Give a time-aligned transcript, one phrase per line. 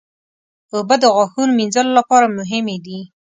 [0.75, 2.99] اوبه د غاښونو مینځلو لپاره مهمې دي.